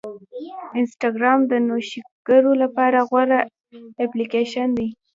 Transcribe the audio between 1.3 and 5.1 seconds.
د نوښتګرو لپاره غوره اپلیکیشن دی.